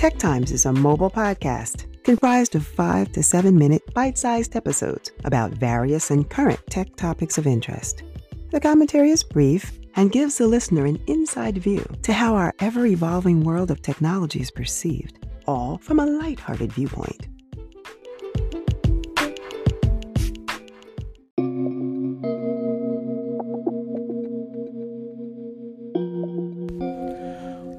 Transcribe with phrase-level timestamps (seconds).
[0.00, 5.12] Tech Times is a mobile podcast comprised of five to seven minute bite sized episodes
[5.24, 8.02] about various and current tech topics of interest.
[8.50, 12.86] The commentary is brief and gives the listener an inside view to how our ever
[12.86, 17.28] evolving world of technology is perceived, all from a lighthearted viewpoint.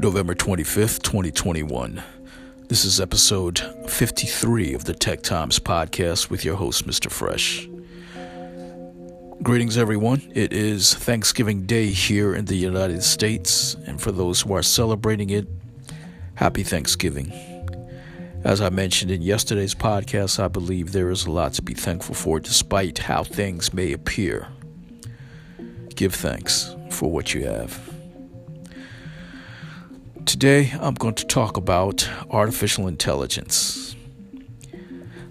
[0.01, 2.01] November 25th, 2021.
[2.69, 7.11] This is episode 53 of the Tech Times podcast with your host, Mr.
[7.11, 7.69] Fresh.
[9.43, 10.23] Greetings, everyone.
[10.33, 15.29] It is Thanksgiving Day here in the United States, and for those who are celebrating
[15.29, 15.47] it,
[16.33, 17.31] happy Thanksgiving.
[18.43, 22.15] As I mentioned in yesterday's podcast, I believe there is a lot to be thankful
[22.15, 24.47] for despite how things may appear.
[25.93, 27.90] Give thanks for what you have.
[30.31, 33.97] Today, I'm going to talk about artificial intelligence.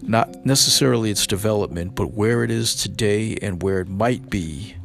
[0.03, 4.77] Not necessarily its development, but where it is today and where it might be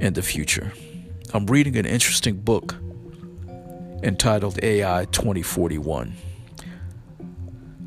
[0.00, 0.72] in the future.
[1.32, 2.74] I'm reading an interesting book
[4.02, 6.12] entitled AI 2041.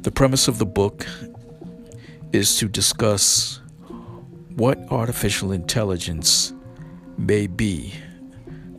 [0.03, 1.05] The premise of the book
[2.31, 3.59] is to discuss
[4.55, 6.53] what artificial intelligence
[7.17, 7.93] may be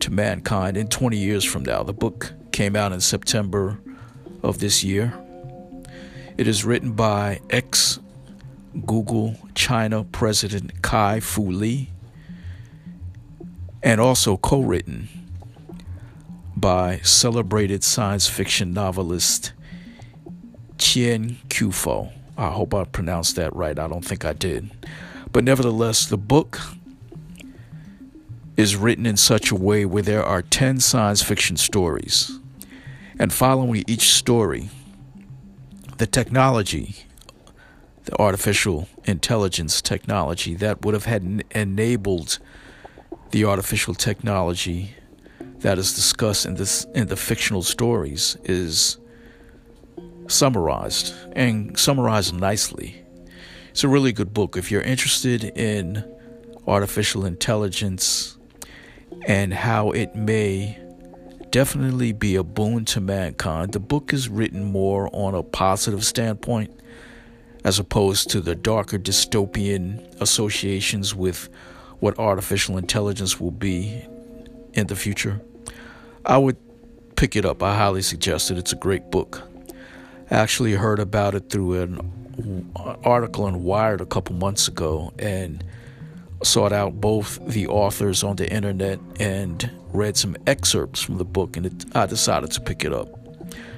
[0.01, 1.83] to mankind in 20 years from now.
[1.83, 3.79] The book came out in September
[4.43, 5.13] of this year.
[6.37, 7.99] It is written by ex
[8.85, 11.89] Google China President Kai Fu Lee
[13.83, 15.07] and also co written
[16.55, 19.53] by celebrated science fiction novelist
[20.77, 22.11] Chien Kufo.
[22.37, 23.77] I hope I pronounced that right.
[23.77, 24.71] I don't think I did.
[25.31, 26.59] But nevertheless, the book
[28.57, 32.39] is written in such a way where there are 10 science fiction stories.
[33.19, 34.69] And following each story,
[35.97, 37.05] the technology,
[38.05, 42.39] the artificial intelligence technology that would have had enabled
[43.31, 44.95] the artificial technology
[45.59, 48.97] that is discussed in this in the fictional stories is
[50.27, 53.03] summarized and summarized nicely.
[53.69, 56.03] It's a really good book if you're interested in
[56.67, 58.37] artificial intelligence
[59.27, 60.77] and how it may
[61.51, 63.73] definitely be a boon to mankind.
[63.73, 66.71] The book is written more on a positive standpoint
[67.63, 71.49] as opposed to the darker dystopian associations with
[71.99, 74.03] what artificial intelligence will be
[74.73, 75.41] in the future.
[76.25, 76.57] I would
[77.15, 77.61] pick it up.
[77.61, 78.57] I highly suggest it.
[78.57, 79.43] It's a great book.
[80.31, 82.71] I actually heard about it through an
[83.03, 85.63] article in Wired a couple months ago and
[86.43, 91.57] sought out both the authors on the internet and read some excerpts from the book,
[91.57, 93.07] and it, I decided to pick it up.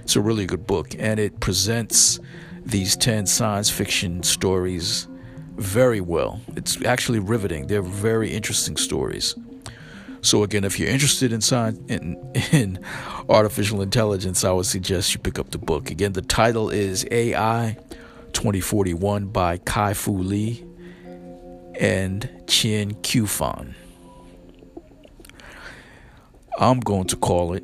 [0.01, 2.19] It's a really good book, and it presents
[2.65, 5.07] these 10 science fiction stories
[5.55, 6.41] very well.
[6.55, 7.67] It's actually riveting.
[7.67, 9.35] They're very interesting stories.
[10.21, 12.15] So again, if you're interested in science in,
[12.51, 12.79] in
[13.29, 15.91] artificial intelligence, I would suggest you pick up the book.
[15.91, 17.77] Again, the title is AI
[18.31, 20.65] 2041 by Kai Fu Lee
[21.79, 23.73] and Chien Kufan.
[26.59, 27.63] I'm going to call it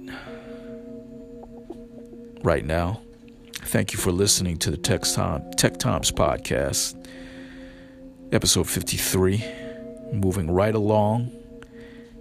[2.43, 3.01] right now.
[3.53, 6.95] Thank you for listening to the Tech, Time, Tech Times podcast,
[8.31, 9.43] episode 53.
[10.11, 11.31] Moving right along.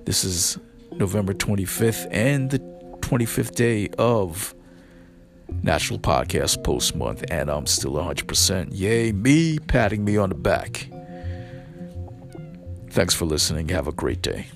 [0.05, 0.59] This is
[0.93, 2.59] November 25th and the
[3.01, 4.55] 25th day of
[5.63, 8.69] National Podcast Post Month, and I'm still 100%.
[8.73, 10.91] Yay, me patting me on the back.
[12.91, 13.69] Thanks for listening.
[13.69, 14.47] Have a great day.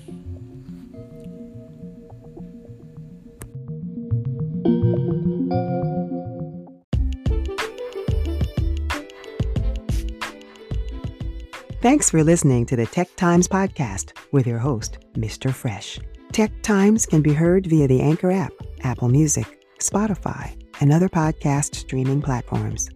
[11.83, 15.53] Thanks for listening to the Tech Times podcast with your host, Mr.
[15.53, 15.99] Fresh.
[16.31, 18.53] Tech Times can be heard via the Anchor app,
[18.83, 22.89] Apple Music, Spotify, and other podcast streaming platforms.